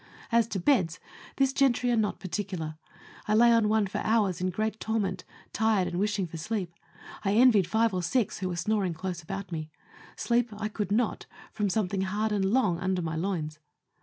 [0.31, 0.99] As to beds,
[1.35, 2.73] this gentry are not particular.
[3.27, 6.73] I lay on one for hours in great torment, tired and wishing for sleep;
[7.23, 9.69] I envied five or six who were snoring close about me.
[10.15, 13.59] Sleep I could not, from something hard and long under my loins.